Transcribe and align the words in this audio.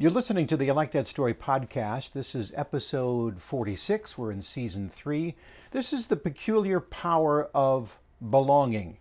You're 0.00 0.12
listening 0.12 0.46
to 0.46 0.56
the 0.56 0.70
I 0.70 0.74
Like 0.74 0.92
That 0.92 1.08
Story 1.08 1.34
podcast. 1.34 2.12
This 2.12 2.36
is 2.36 2.52
episode 2.54 3.42
46. 3.42 4.16
We're 4.16 4.30
in 4.30 4.40
season 4.40 4.88
three. 4.88 5.34
This 5.72 5.92
is 5.92 6.06
the 6.06 6.14
peculiar 6.14 6.78
power 6.78 7.50
of 7.52 7.98
belonging 8.30 8.98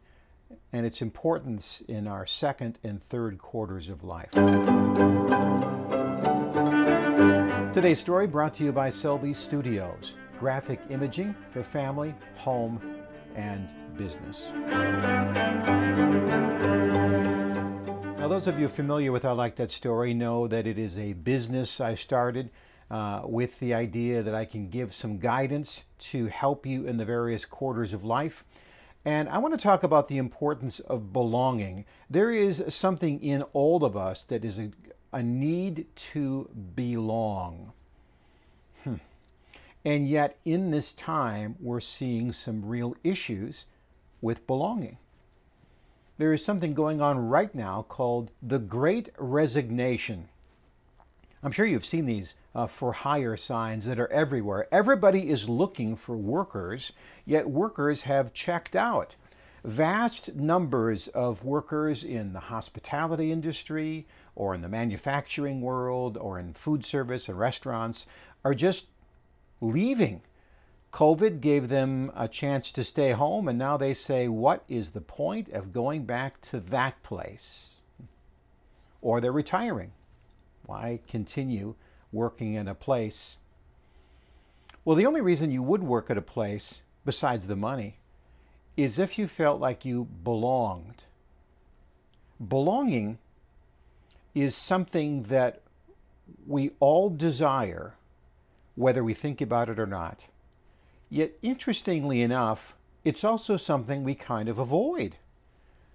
and 0.74 0.88
its 0.88 1.00
importance 1.04 1.84
in 1.88 2.08
our 2.08 2.26
second 2.26 2.80
and 2.84 3.04
third 3.04 3.38
quarters 3.38 3.90
of 3.90 4.04
life. 4.04 4.32
Today's 7.76 8.00
story 8.00 8.26
brought 8.26 8.56
to 8.56 8.64
you 8.64 8.72
by 8.72 8.90
Selby 8.90 9.36
Studios, 9.36 10.16
graphic 10.40 10.80
imaging 10.90 11.36
for 11.52 11.64
family, 11.64 12.16
home, 12.38 12.82
and 13.36 13.70
business. 13.98 14.50
Now, 18.28 18.34
those 18.34 18.48
of 18.48 18.60
you 18.60 18.68
familiar 18.68 19.14
with 19.14 19.24
I 19.24 19.32
Like 19.32 19.56
That 19.56 19.72
Story 19.72 20.14
know 20.14 20.50
that 20.50 20.68
it 20.68 20.78
is 20.78 20.98
a 20.98 21.14
business 21.14 21.80
I 21.80 21.96
started 21.96 22.50
uh, 22.92 23.22
with 23.24 23.58
the 23.60 23.74
idea 23.74 24.22
that 24.22 24.36
I 24.36 24.44
can 24.44 24.70
give 24.70 24.94
some 24.94 25.18
guidance 25.18 25.84
to 26.00 26.26
help 26.26 26.66
you 26.66 26.86
in 26.86 26.98
the 26.98 27.06
various 27.06 27.46
quarters 27.46 27.94
of 27.94 28.04
life. 28.04 28.44
And 29.06 29.30
I 29.30 29.38
want 29.38 29.54
to 29.54 29.58
talk 29.58 29.82
about 29.82 30.10
the 30.10 30.18
importance 30.18 30.82
of 30.82 31.14
belonging. 31.14 31.86
There 32.10 32.30
is 32.30 32.62
something 32.68 33.24
in 33.24 33.44
all 33.54 33.86
of 33.86 33.96
us 33.96 34.26
that 34.26 34.44
is 34.44 34.60
a, 34.60 34.72
a 35.14 35.24
need 35.24 35.86
to 36.12 36.50
belong. 36.76 37.72
Hmm. 38.84 38.96
And 39.86 40.10
yet, 40.10 40.38
in 40.44 40.72
this 40.72 40.92
time, 40.92 41.56
we're 41.62 41.80
seeing 41.80 42.34
some 42.34 42.66
real 42.66 42.94
issues 43.06 43.64
with 44.20 44.46
belonging 44.46 44.98
there 46.18 46.34
is 46.34 46.44
something 46.44 46.74
going 46.74 47.02
on 47.02 47.30
right 47.30 47.54
now 47.54 47.86
called 47.88 48.32
the 48.42 48.60
Great 48.60 49.10
Resignation. 49.18 50.30
I'm 51.44 51.52
sure 51.52 51.66
you've 51.66 51.86
seen 51.86 52.06
these 52.06 52.34
uh, 52.56 52.66
for 52.66 52.92
hire 52.92 53.38
signs 53.38 53.86
that 53.86 54.00
are 54.00 54.12
everywhere. 54.12 54.68
Everybody 54.72 55.30
is 55.30 55.48
looking 55.48 55.96
for 55.96 56.18
workers, 56.18 56.92
yet 57.26 57.50
workers 57.50 58.02
have 58.02 58.34
checked 58.34 58.76
out. 58.76 59.16
Vast 59.64 60.34
numbers 60.34 61.08
of 61.10 61.44
workers 61.44 62.04
in 62.04 62.34
the 62.34 62.40
hospitality 62.40 63.32
industry 63.32 64.08
or 64.36 64.56
in 64.56 64.62
the 64.62 64.70
manufacturing 64.70 65.62
world 65.62 66.18
or 66.18 66.40
in 66.40 66.54
food 66.54 66.84
service 66.84 67.30
and 67.30 67.38
restaurants 67.38 68.08
are 68.44 68.54
just 68.54 68.88
leaving 69.62 70.22
COVID 70.92 71.42
gave 71.42 71.70
them 71.70 72.12
a 72.16 72.28
chance 72.28 72.72
to 72.72 72.84
stay 72.84 73.12
home, 73.12 73.48
and 73.48 73.60
now 73.60 73.78
they 73.78 73.94
say, 73.94 74.28
What 74.28 74.64
is 74.68 74.92
the 74.92 75.02
point 75.02 75.50
of 75.50 75.74
going 75.74 76.06
back 76.06 76.42
to 76.42 76.60
that 76.60 77.02
place? 77.04 77.72
Or 79.02 79.22
they're 79.22 79.32
retiring. 79.32 79.92
Why 80.66 81.00
continue 81.08 81.76
working 82.12 82.54
in 82.56 82.68
a 82.68 82.76
place? 82.76 83.38
Well, 84.84 84.96
the 84.96 85.06
only 85.06 85.22
reason 85.22 85.52
you 85.52 85.62
would 85.64 85.84
work 85.84 86.10
at 86.10 86.18
a 86.18 86.22
place, 86.22 86.80
besides 87.06 87.48
the 87.48 87.56
money, 87.56 88.00
is 88.76 89.00
if 89.00 89.18
you 89.18 89.28
felt 89.28 89.60
like 89.60 89.84
you 89.84 90.08
belonged. 90.24 91.06
Belonging 92.46 93.18
is 94.34 94.56
something 94.56 95.24
that 95.24 95.62
we 96.46 96.72
all 96.80 97.10
desire, 97.10 97.96
whether 98.76 99.04
we 99.04 99.14
think 99.14 99.42
about 99.42 99.70
it 99.70 99.80
or 99.80 99.88
not. 99.88 100.26
Yet, 101.10 101.34
interestingly 101.42 102.22
enough, 102.22 102.76
it's 103.04 103.24
also 103.24 103.58
something 103.58 104.04
we 104.04 104.16
kind 104.16 104.50
of 104.50 104.60
avoid. 104.60 105.16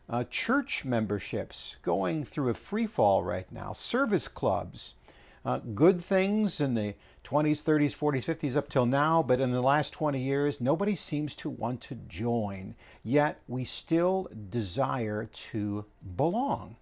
Uh, 0.08 0.24
church 0.24 0.84
memberships 0.84 1.76
going 1.82 2.24
through 2.24 2.48
a 2.48 2.54
free 2.54 2.86
fall 2.86 3.22
right 3.22 3.50
now, 3.52 3.72
service 3.72 4.28
clubs, 4.28 4.94
uh, 5.44 5.58
good 5.74 6.00
things 6.00 6.60
in 6.60 6.74
the 6.74 6.94
20s, 7.24 7.62
30s, 7.62 7.96
40s, 7.96 8.24
50s 8.24 8.56
up 8.56 8.68
till 8.68 8.86
now, 8.86 9.22
but 9.22 9.40
in 9.40 9.52
the 9.52 9.60
last 9.60 9.92
20 9.92 10.20
years, 10.20 10.60
nobody 10.60 10.96
seems 10.96 11.34
to 11.36 11.48
want 11.48 11.80
to 11.82 11.94
join. 11.94 12.74
Yet 13.04 13.40
we 13.46 13.64
still 13.64 14.28
desire 14.50 15.28
to 15.50 15.84
belong. 16.16 16.76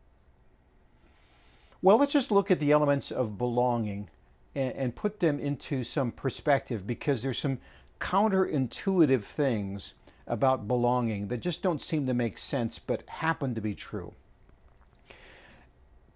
Well, 1.83 1.99
let's 1.99 2.13
just 2.13 2.31
look 2.31 2.51
at 2.51 2.61
the 2.61 2.73
elements 2.73 3.11
of 3.11 3.39
belonging 3.39 4.09
and, 4.55 4.73
and 4.73 4.97
put 4.97 5.21
them 5.21 5.39
into 5.39 5.85
some 5.85 6.11
perspective 6.11 6.87
because 6.87 7.23
there's 7.23 7.39
some 7.39 7.59
counterintuitive 8.01 9.23
things 9.23 9.95
about 10.27 10.67
belonging 10.67 11.29
that 11.29 11.39
just 11.39 11.63
don't 11.63 11.83
seem 11.83 12.07
to 12.07 12.15
make 12.15 12.39
sense 12.39 12.79
but 12.79 13.09
happen 13.09 13.55
to 13.55 13.61
be 13.61 13.75
true. 13.75 14.15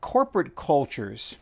Corporate 0.00 0.54
cultures. 0.54 1.36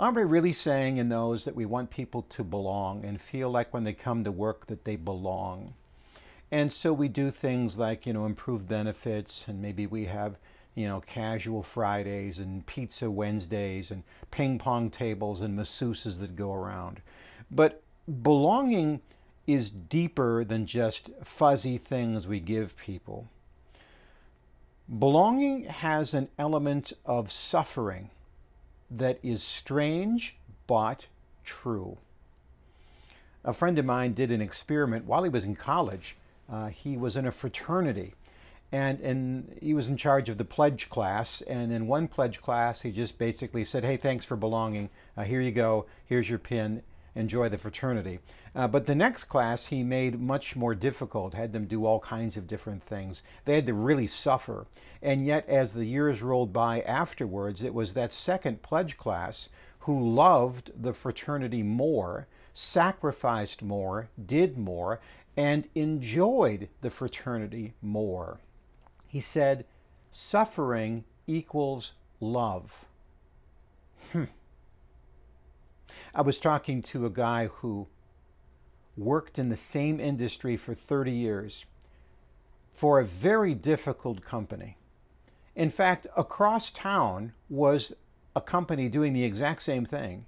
Aren't 0.00 0.16
we 0.16 0.22
really 0.22 0.52
saying 0.52 0.98
in 0.98 1.08
those 1.08 1.44
that 1.44 1.56
we 1.56 1.66
want 1.66 1.90
people 1.90 2.22
to 2.22 2.44
belong 2.44 3.04
and 3.04 3.20
feel 3.20 3.50
like 3.50 3.74
when 3.74 3.84
they 3.84 3.92
come 3.92 4.24
to 4.24 4.30
work 4.30 4.66
that 4.66 4.84
they 4.84 4.96
belong? 4.96 5.74
And 6.50 6.72
so 6.72 6.92
we 6.92 7.08
do 7.08 7.30
things 7.30 7.78
like, 7.78 8.06
you 8.06 8.12
know, 8.12 8.24
improve 8.24 8.68
benefits 8.68 9.44
and 9.48 9.60
maybe 9.60 9.86
we 9.86 10.04
have, 10.04 10.36
you 10.74 10.86
know, 10.86 11.00
casual 11.00 11.62
Fridays 11.62 12.38
and 12.38 12.64
pizza 12.66 13.10
Wednesdays 13.10 13.90
and 13.90 14.02
ping 14.30 14.58
pong 14.58 14.90
tables 14.90 15.40
and 15.40 15.58
masseuses 15.58 16.20
that 16.20 16.36
go 16.36 16.54
around. 16.54 17.00
But 17.50 17.82
belonging 18.08 19.00
is 19.46 19.70
deeper 19.70 20.44
than 20.44 20.66
just 20.66 21.10
fuzzy 21.22 21.78
things 21.78 22.26
we 22.26 22.40
give 22.40 22.76
people. 22.76 23.28
Belonging 24.98 25.64
has 25.64 26.14
an 26.14 26.28
element 26.38 26.92
of 27.04 27.30
suffering 27.30 28.10
that 28.90 29.18
is 29.22 29.42
strange 29.42 30.36
but 30.66 31.06
true. 31.44 31.98
A 33.44 33.52
friend 33.52 33.78
of 33.78 33.84
mine 33.84 34.14
did 34.14 34.30
an 34.30 34.40
experiment 34.40 35.04
while 35.04 35.22
he 35.22 35.30
was 35.30 35.44
in 35.44 35.56
college. 35.56 36.16
Uh, 36.50 36.68
he 36.68 36.96
was 36.96 37.16
in 37.16 37.26
a 37.26 37.32
fraternity 37.32 38.14
and, 38.70 39.00
and 39.00 39.58
he 39.62 39.72
was 39.72 39.88
in 39.88 39.96
charge 39.96 40.28
of 40.28 40.36
the 40.36 40.44
pledge 40.44 40.90
class. 40.90 41.42
And 41.42 41.72
in 41.72 41.86
one 41.86 42.08
pledge 42.08 42.40
class, 42.40 42.82
he 42.82 42.90
just 42.90 43.18
basically 43.18 43.64
said, 43.64 43.84
Hey, 43.84 43.96
thanks 43.96 44.24
for 44.24 44.36
belonging. 44.36 44.90
Uh, 45.16 45.24
here 45.24 45.40
you 45.40 45.52
go. 45.52 45.86
Here's 46.04 46.28
your 46.28 46.38
pin 46.38 46.82
enjoy 47.18 47.48
the 47.48 47.58
fraternity. 47.58 48.20
Uh, 48.54 48.68
but 48.68 48.86
the 48.86 48.94
next 48.94 49.24
class 49.24 49.66
he 49.66 49.82
made 49.82 50.20
much 50.20 50.56
more 50.56 50.74
difficult, 50.74 51.34
had 51.34 51.52
them 51.52 51.66
do 51.66 51.84
all 51.84 52.00
kinds 52.00 52.36
of 52.36 52.46
different 52.46 52.82
things. 52.82 53.22
They 53.44 53.56
had 53.56 53.66
to 53.66 53.74
really 53.74 54.06
suffer. 54.06 54.66
And 55.02 55.26
yet, 55.26 55.48
as 55.48 55.72
the 55.72 55.84
years 55.84 56.22
rolled 56.22 56.52
by 56.52 56.80
afterwards, 56.82 57.62
it 57.62 57.74
was 57.74 57.94
that 57.94 58.12
second 58.12 58.62
pledge 58.62 58.96
class 58.96 59.48
who 59.80 60.14
loved 60.14 60.70
the 60.80 60.92
fraternity 60.92 61.62
more, 61.62 62.26
sacrificed 62.54 63.62
more, 63.62 64.08
did 64.24 64.56
more, 64.56 65.00
and 65.36 65.68
enjoyed 65.74 66.68
the 66.80 66.90
fraternity 66.90 67.74
more. 67.80 68.38
He 69.06 69.20
said, 69.20 69.64
suffering 70.10 71.04
equals 71.26 71.92
love. 72.20 72.84
Hmm. 74.12 74.24
I 76.18 76.22
was 76.22 76.40
talking 76.40 76.82
to 76.82 77.06
a 77.06 77.10
guy 77.10 77.46
who 77.46 77.86
worked 78.96 79.38
in 79.38 79.50
the 79.50 79.56
same 79.56 80.00
industry 80.00 80.56
for 80.56 80.74
30 80.74 81.12
years 81.12 81.64
for 82.72 82.98
a 82.98 83.04
very 83.04 83.54
difficult 83.54 84.24
company. 84.24 84.78
In 85.54 85.70
fact, 85.70 86.08
across 86.16 86.72
town 86.72 87.34
was 87.48 87.92
a 88.34 88.40
company 88.40 88.88
doing 88.88 89.12
the 89.12 89.22
exact 89.22 89.62
same 89.62 89.86
thing. 89.86 90.26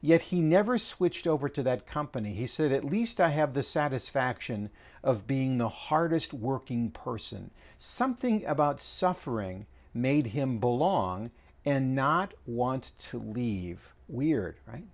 Yet 0.00 0.22
he 0.22 0.40
never 0.40 0.76
switched 0.76 1.28
over 1.28 1.48
to 1.50 1.62
that 1.62 1.86
company. 1.86 2.34
He 2.34 2.48
said, 2.48 2.72
At 2.72 2.84
least 2.84 3.20
I 3.20 3.28
have 3.28 3.54
the 3.54 3.62
satisfaction 3.62 4.70
of 5.04 5.28
being 5.28 5.56
the 5.56 5.68
hardest 5.68 6.34
working 6.34 6.90
person. 6.90 7.52
Something 7.78 8.44
about 8.44 8.80
suffering 8.80 9.66
made 9.94 10.26
him 10.26 10.58
belong 10.58 11.30
and 11.64 11.94
not 11.94 12.34
want 12.44 12.90
to 12.98 13.20
leave. 13.20 13.94
Weird, 14.08 14.56
right? 14.66 14.86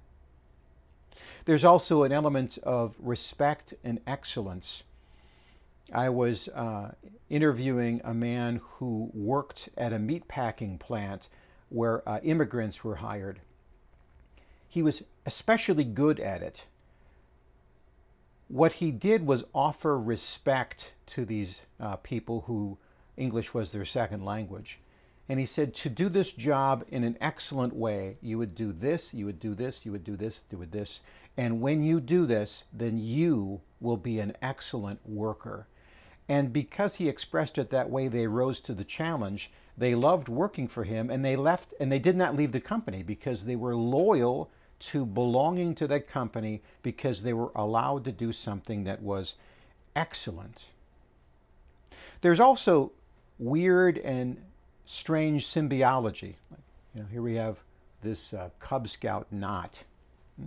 There's 1.45 1.65
also 1.65 2.03
an 2.03 2.13
element 2.13 2.59
of 2.63 2.97
respect 2.99 3.75
and 3.83 4.01
excellence. 4.07 4.83
I 5.93 6.11
was 6.11 6.49
uh, 6.49 6.93
interviewing 7.31 8.01
a 8.05 8.13
man 8.13 8.61
who 8.63 9.11
worked 9.15 9.71
at 9.77 9.93
a 9.93 9.99
meatpacking 9.99 10.79
plant 10.79 11.29
where 11.71 12.07
uh, 12.09 12.21
immigrants 12.23 12.85
were 12.85 12.97
hired. 12.97 13.41
He 14.69 14.83
was 14.83 15.03
especially 15.25 15.85
good 15.85 16.21
at 16.21 16.43
it. 16.43 16.67
What 18.49 18.75
he 18.75 18.91
did 18.91 19.27
was 19.27 19.45
offer 19.55 19.99
respect 19.99 20.95
to 21.07 21.25
these 21.25 21.63
uh, 21.81 21.97
people 21.97 22.43
who 22.47 22.79
English 23.17 23.53
was 23.53 23.73
their 23.73 23.85
second 23.85 24.25
language. 24.25 24.79
And 25.29 25.39
he 25.39 25.47
said, 25.47 25.75
to 25.75 25.91
do 25.91 26.09
this 26.09 26.33
job 26.33 26.85
in 26.89 27.05
an 27.05 27.19
excellent 27.21 27.75
way, 27.75 28.17
you 28.23 28.39
would 28.39 28.55
do 28.55 28.73
this, 28.73 29.13
you 29.13 29.27
would 29.27 29.39
do 29.39 29.55
this, 29.55 29.85
you 29.85 29.93
would 29.93 30.05
do 30.05 30.17
this, 30.17 30.43
do 30.51 30.67
this. 30.71 31.03
And 31.37 31.61
when 31.61 31.83
you 31.83 32.01
do 32.01 32.25
this, 32.25 32.65
then 32.73 32.99
you 32.99 33.61
will 33.81 33.99
be 33.99 34.21
an 34.21 34.35
excellent 34.41 35.01
worker. 35.07 35.67
And 36.29 36.53
because 36.53 36.97
he 36.97 37.09
expressed 37.09 37.59
it 37.59 37.71
that 37.71 37.91
way, 37.91 38.09
they 38.09 38.27
rose 38.27 38.61
to 38.61 38.75
the 38.75 38.85
challenge. 38.85 39.51
They 39.77 39.95
loved 39.95 40.29
working 40.29 40.67
for 40.67 40.85
him 40.85 41.11
and 41.11 41.25
they 41.25 41.37
left 41.37 41.73
and 41.79 41.93
they 41.93 41.99
did 41.99 42.17
not 42.17 42.35
leave 42.35 42.53
the 42.53 42.61
company 42.61 43.03
because 43.03 43.45
they 43.45 43.57
were 43.57 43.77
loyal 43.77 44.51
to 44.81 45.07
belonging 45.07 45.75
to 45.77 45.87
that 45.89 46.09
company 46.09 46.63
because 46.83 47.23
they 47.23 47.33
were 47.33 47.53
allowed 47.55 48.05
to 48.05 48.13
do 48.13 48.33
something 48.33 48.85
that 48.85 49.03
was 49.03 49.37
excellent. 49.95 50.65
There's 52.21 52.41
also 52.41 52.93
weird 53.39 53.99
and 53.99 54.43
strange 54.89 55.47
symbiology. 55.47 56.37
You 56.95 57.03
know, 57.03 57.07
here 57.13 57.21
we 57.21 57.35
have 57.35 57.59
this 58.03 58.33
uh, 58.33 58.49
Cub 58.59 58.89
Scout 58.89 59.27
knot. 59.31 59.85
Hmm? 60.41 60.47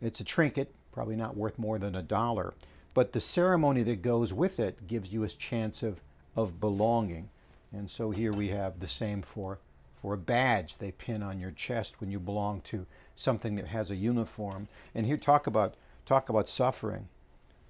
It's 0.00 0.20
a 0.20 0.24
trinket, 0.24 0.72
probably 0.92 1.16
not 1.16 1.36
worth 1.36 1.58
more 1.58 1.78
than 1.78 1.96
a 1.96 2.02
dollar, 2.02 2.54
but 2.94 3.12
the 3.12 3.20
ceremony 3.20 3.82
that 3.82 4.02
goes 4.02 4.32
with 4.32 4.60
it 4.60 4.86
gives 4.86 5.12
you 5.12 5.24
a 5.24 5.28
chance 5.28 5.82
of, 5.82 6.00
of 6.36 6.60
belonging. 6.60 7.28
And 7.72 7.90
so 7.90 8.12
here 8.12 8.32
we 8.32 8.48
have 8.48 8.78
the 8.78 8.86
same 8.86 9.20
for, 9.20 9.58
for 10.00 10.14
a 10.14 10.18
badge 10.18 10.78
they 10.78 10.92
pin 10.92 11.20
on 11.20 11.40
your 11.40 11.50
chest 11.50 12.00
when 12.00 12.12
you 12.12 12.20
belong 12.20 12.60
to 12.62 12.86
something 13.16 13.56
that 13.56 13.66
has 13.66 13.90
a 13.90 13.96
uniform. 13.96 14.68
And 14.94 15.06
here 15.06 15.16
talk 15.16 15.48
about 15.48 15.74
talk 16.06 16.28
about 16.28 16.48
suffering. 16.48 17.08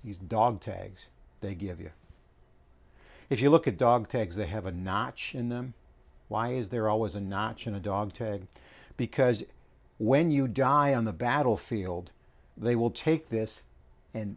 These 0.05 0.19
dog 0.19 0.61
tags 0.61 1.07
they 1.41 1.55
give 1.55 1.81
you. 1.81 1.91
If 3.31 3.41
you 3.41 3.49
look 3.49 3.69
at 3.69 3.79
dog 3.79 4.09
tags, 4.09 4.35
they 4.35 4.47
have 4.47 4.67
a 4.67 4.73
notch 4.73 5.37
in 5.37 5.49
them. 5.49 5.75
Why 6.27 6.53
is 6.53 6.69
there 6.69 6.89
always 6.89 7.15
a 7.15 7.21
notch 7.21 7.67
in 7.67 7.75
a 7.77 7.81
dog 7.81 8.13
tag? 8.13 8.49
Because 8.97 9.45
when 9.99 10.33
you 10.33 10.49
die 10.49 10.93
on 10.95 11.05
the 11.05 11.13
battlefield, 11.13 12.11
they 12.57 12.75
will 12.75 12.91
take 12.91 13.29
this 13.29 13.63
and 14.13 14.37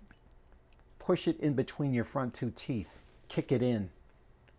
push 0.99 1.27
it 1.27 1.39
in 1.39 1.53
between 1.53 1.93
your 1.93 2.03
front 2.03 2.35
two 2.35 2.51
teeth, 2.55 2.99
kick 3.27 3.51
it 3.51 3.63
in 3.63 3.89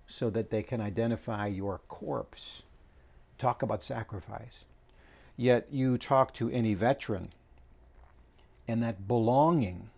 so 0.06 0.30
that 0.30 0.50
they 0.50 0.62
can 0.62 0.80
identify 0.80 1.46
your 1.46 1.78
corpse. 1.88 2.62
Talk 3.38 3.62
about 3.62 3.82
sacrifice. 3.82 4.64
Yet 5.36 5.68
you 5.70 5.96
talk 5.96 6.34
to 6.34 6.50
any 6.50 6.74
veteran, 6.74 7.26
and 8.66 8.82
that 8.82 9.08
belonging 9.08 9.90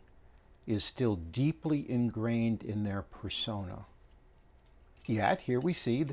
is 0.67 0.85
still 0.85 1.17
deeply 1.17 1.91
ingrained 1.91 2.63
in 2.63 2.85
their 2.85 3.03
persona. 3.03 3.87
Yet, 5.09 5.43
here 5.43 5.61
we 5.61 5.73
see 5.73 6.05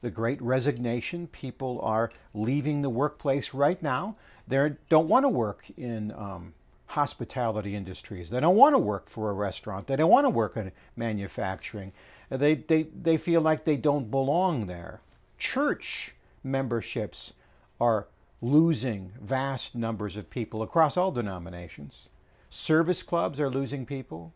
the, 0.00 0.10
great 0.10 0.40
resignation. 0.40 1.26
People 1.26 1.80
are 1.82 2.10
leaving 2.32 2.82
the 2.82 2.90
workplace 2.90 3.52
right 3.52 3.82
now. 3.82 4.16
They 4.46 4.72
don't 4.88 5.08
want 5.08 5.24
to 5.24 5.28
work 5.28 5.66
in 5.76 6.12
um, 6.12 6.54
hospitality 6.86 7.74
industries. 7.74 8.30
They 8.30 8.40
don't 8.40 8.56
want 8.56 8.74
to 8.74 8.78
work 8.78 9.08
for 9.08 9.30
a 9.30 9.34
restaurant. 9.34 9.86
They 9.86 9.96
don't 9.96 10.10
want 10.10 10.24
to 10.24 10.30
work 10.30 10.56
in 10.56 10.72
manufacturing. 10.96 11.92
They, 12.30 12.54
they, 12.54 12.84
they 12.84 13.16
feel 13.16 13.40
like 13.40 13.64
they 13.64 13.76
don't 13.76 14.10
belong 14.10 14.66
there. 14.66 15.00
Church 15.38 16.14
memberships 16.42 17.32
are 17.80 18.08
losing 18.40 19.12
vast 19.20 19.74
numbers 19.74 20.16
of 20.16 20.30
people 20.30 20.62
across 20.62 20.96
all 20.96 21.10
denominations. 21.10 22.08
Service 22.50 23.02
clubs 23.02 23.40
are 23.40 23.50
losing 23.50 23.84
people. 23.84 24.32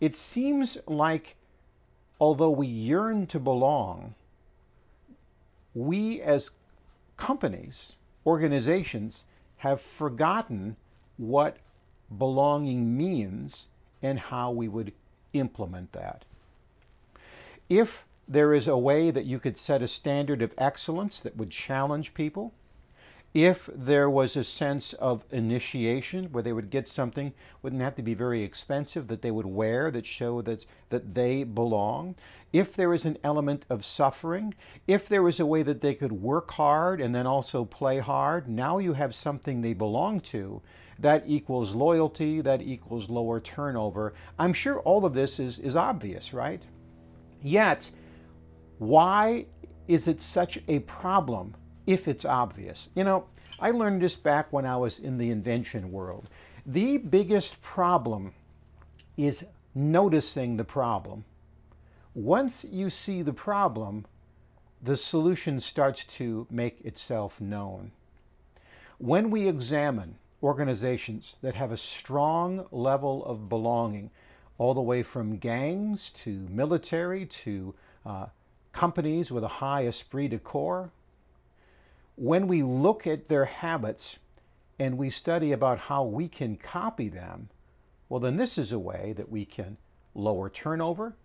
It 0.00 0.16
seems 0.16 0.76
like, 0.86 1.36
although 2.20 2.50
we 2.50 2.66
yearn 2.66 3.26
to 3.26 3.38
belong, 3.38 4.14
we 5.74 6.20
as 6.20 6.50
companies, 7.16 7.92
organizations, 8.26 9.24
have 9.58 9.80
forgotten 9.80 10.76
what 11.16 11.58
belonging 12.16 12.96
means 12.96 13.66
and 14.02 14.18
how 14.18 14.50
we 14.50 14.68
would 14.68 14.92
implement 15.32 15.92
that. 15.92 16.24
If 17.68 18.04
there 18.28 18.54
is 18.54 18.68
a 18.68 18.78
way 18.78 19.10
that 19.10 19.24
you 19.24 19.38
could 19.38 19.58
set 19.58 19.82
a 19.82 19.88
standard 19.88 20.42
of 20.42 20.54
excellence 20.58 21.20
that 21.20 21.36
would 21.36 21.50
challenge 21.50 22.14
people, 22.14 22.52
if 23.36 23.68
there 23.74 24.08
was 24.08 24.34
a 24.34 24.42
sense 24.42 24.94
of 24.94 25.26
initiation 25.30 26.24
where 26.32 26.42
they 26.42 26.54
would 26.54 26.70
get 26.70 26.88
something 26.88 27.34
wouldn't 27.60 27.82
have 27.82 27.94
to 27.94 28.02
be 28.02 28.14
very 28.14 28.42
expensive 28.42 29.08
that 29.08 29.20
they 29.20 29.30
would 29.30 29.44
wear 29.44 29.90
that 29.90 30.06
show 30.06 30.40
that 30.40 30.64
that 30.88 31.12
they 31.12 31.44
belong. 31.44 32.14
If 32.50 32.74
there 32.74 32.94
is 32.94 33.04
an 33.04 33.18
element 33.22 33.66
of 33.68 33.84
suffering 33.84 34.54
if 34.86 35.06
there 35.06 35.22
was 35.22 35.38
a 35.38 35.44
way 35.44 35.62
that 35.64 35.82
they 35.82 35.92
could 35.92 36.12
work 36.12 36.52
hard 36.52 36.98
and 36.98 37.14
then 37.14 37.26
also 37.26 37.66
play 37.66 37.98
hard 37.98 38.48
now 38.48 38.78
you 38.78 38.94
have 38.94 39.14
something 39.14 39.60
they 39.60 39.74
belong 39.74 40.20
to 40.20 40.62
that 40.98 41.22
equals 41.26 41.74
loyalty 41.74 42.40
that 42.40 42.62
equals 42.62 43.10
lower 43.10 43.38
turnover. 43.38 44.14
I'm 44.38 44.54
sure 44.54 44.80
all 44.80 45.04
of 45.04 45.12
this 45.12 45.38
is 45.38 45.58
is 45.58 45.76
obvious 45.76 46.32
right? 46.32 46.62
Yet 47.42 47.90
why 48.78 49.44
is 49.88 50.08
it 50.08 50.22
such 50.22 50.58
a 50.68 50.78
problem 50.78 51.54
if 51.86 52.08
it's 52.08 52.24
obvious. 52.24 52.88
You 52.94 53.04
know, 53.04 53.26
I 53.60 53.70
learned 53.70 54.02
this 54.02 54.16
back 54.16 54.52
when 54.52 54.66
I 54.66 54.76
was 54.76 54.98
in 54.98 55.18
the 55.18 55.30
invention 55.30 55.92
world. 55.92 56.28
The 56.64 56.98
biggest 56.98 57.62
problem 57.62 58.34
is 59.16 59.44
noticing 59.74 60.56
the 60.56 60.64
problem. 60.64 61.24
Once 62.14 62.64
you 62.64 62.90
see 62.90 63.22
the 63.22 63.32
problem, 63.32 64.06
the 64.82 64.96
solution 64.96 65.60
starts 65.60 66.04
to 66.04 66.46
make 66.50 66.80
itself 66.84 67.40
known. 67.40 67.92
When 68.98 69.30
we 69.30 69.48
examine 69.48 70.16
organizations 70.42 71.36
that 71.42 71.54
have 71.54 71.72
a 71.72 71.76
strong 71.76 72.66
level 72.70 73.24
of 73.24 73.48
belonging, 73.48 74.10
all 74.58 74.74
the 74.74 74.80
way 74.80 75.02
from 75.02 75.36
gangs 75.36 76.10
to 76.10 76.46
military 76.50 77.26
to 77.26 77.74
uh, 78.06 78.26
companies 78.72 79.30
with 79.30 79.44
a 79.44 79.48
high 79.48 79.86
esprit 79.86 80.28
de 80.28 80.38
corps, 80.38 80.90
when 82.16 82.48
we 82.48 82.62
look 82.62 83.06
at 83.06 83.28
their 83.28 83.44
habits 83.44 84.16
and 84.78 84.98
we 84.98 85.10
study 85.10 85.52
about 85.52 85.78
how 85.78 86.04
we 86.04 86.28
can 86.28 86.56
copy 86.56 87.08
them, 87.08 87.50
well, 88.08 88.20
then 88.20 88.36
this 88.36 88.58
is 88.58 88.72
a 88.72 88.78
way 88.78 89.14
that 89.16 89.30
we 89.30 89.44
can 89.44 89.76
lower 90.14 90.48
turnover, 90.48 91.16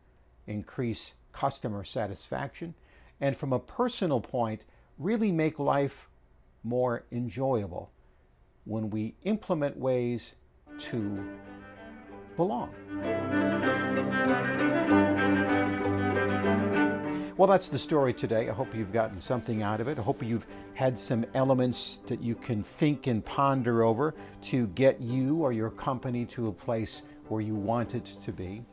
increase 0.45 1.13
customer 1.31 1.83
satisfaction, 1.83 2.73
and 3.19 3.37
from 3.37 3.53
a 3.53 3.59
personal 3.59 4.19
point, 4.19 4.63
really 4.97 5.31
make 5.31 5.59
life 5.59 6.09
more 6.63 7.03
enjoyable 7.11 7.91
when 8.65 8.89
we 8.89 9.15
implement 9.23 9.77
ways 9.77 10.33
to 10.77 11.23
belong. 12.35 12.69
Well, 17.41 17.49
that's 17.49 17.69
the 17.69 17.79
story 17.79 18.13
today. 18.13 18.49
I 18.49 18.53
hope 18.53 18.75
you've 18.75 18.93
gotten 18.93 19.19
something 19.19 19.63
out 19.63 19.81
of 19.81 19.87
it. 19.87 19.97
I 19.97 20.03
hope 20.03 20.21
you've 20.21 20.45
had 20.75 20.99
some 20.99 21.25
elements 21.33 21.97
that 22.05 22.21
you 22.21 22.35
can 22.35 22.61
think 22.61 23.07
and 23.07 23.25
ponder 23.25 23.83
over 23.83 24.13
to 24.43 24.67
get 24.67 25.01
you 25.01 25.37
or 25.37 25.51
your 25.51 25.71
company 25.71 26.23
to 26.25 26.49
a 26.49 26.51
place 26.51 27.01
where 27.29 27.41
you 27.41 27.55
want 27.55 27.95
it 27.95 28.05
to 28.25 28.31
be. 28.31 28.63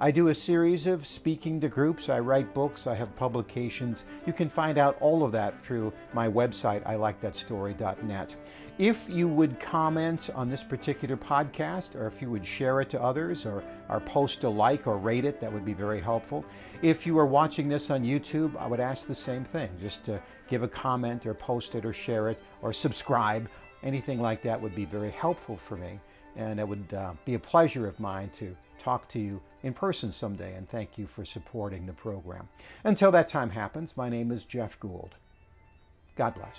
I 0.00 0.10
do 0.10 0.26
a 0.28 0.34
series 0.34 0.88
of 0.88 1.06
speaking 1.06 1.60
to 1.60 1.68
groups. 1.68 2.08
I 2.08 2.18
write 2.18 2.52
books. 2.52 2.88
I 2.88 2.94
have 2.96 3.14
publications. 3.14 4.06
You 4.26 4.32
can 4.32 4.48
find 4.48 4.76
out 4.76 4.96
all 5.00 5.22
of 5.22 5.30
that 5.32 5.64
through 5.64 5.92
my 6.12 6.28
website, 6.28 6.82
ilikethatstory.net. 6.82 8.34
If 8.76 9.08
you 9.08 9.28
would 9.28 9.60
comment 9.60 10.30
on 10.34 10.50
this 10.50 10.64
particular 10.64 11.16
podcast, 11.16 11.94
or 11.94 12.08
if 12.08 12.20
you 12.20 12.28
would 12.28 12.44
share 12.44 12.80
it 12.80 12.90
to 12.90 13.00
others, 13.00 13.46
or, 13.46 13.62
or 13.88 14.00
post 14.00 14.42
a 14.42 14.48
like 14.48 14.88
or 14.88 14.98
rate 14.98 15.24
it, 15.24 15.40
that 15.40 15.52
would 15.52 15.64
be 15.64 15.74
very 15.74 16.00
helpful. 16.00 16.44
If 16.82 17.06
you 17.06 17.16
are 17.20 17.26
watching 17.26 17.68
this 17.68 17.88
on 17.90 18.02
YouTube, 18.02 18.56
I 18.56 18.66
would 18.66 18.80
ask 18.80 19.06
the 19.06 19.14
same 19.14 19.44
thing 19.44 19.70
just 19.80 20.04
to 20.06 20.20
give 20.48 20.64
a 20.64 20.68
comment, 20.68 21.24
or 21.24 21.34
post 21.34 21.76
it, 21.76 21.84
or 21.84 21.92
share 21.92 22.30
it, 22.30 22.40
or 22.62 22.72
subscribe. 22.72 23.48
Anything 23.84 24.20
like 24.20 24.42
that 24.42 24.60
would 24.60 24.74
be 24.74 24.86
very 24.86 25.12
helpful 25.12 25.56
for 25.56 25.76
me. 25.76 26.00
And 26.36 26.58
it 26.58 26.66
would 26.66 26.92
uh, 26.94 27.12
be 27.24 27.34
a 27.34 27.38
pleasure 27.38 27.86
of 27.86 28.00
mine 28.00 28.30
to 28.30 28.56
talk 28.78 29.08
to 29.10 29.18
you 29.18 29.40
in 29.62 29.72
person 29.72 30.10
someday. 30.10 30.54
And 30.54 30.68
thank 30.68 30.98
you 30.98 31.06
for 31.06 31.24
supporting 31.24 31.86
the 31.86 31.92
program. 31.92 32.48
Until 32.84 33.12
that 33.12 33.28
time 33.28 33.50
happens, 33.50 33.96
my 33.96 34.08
name 34.08 34.30
is 34.30 34.44
Jeff 34.44 34.78
Gould. 34.80 35.14
God 36.16 36.34
bless. 36.34 36.58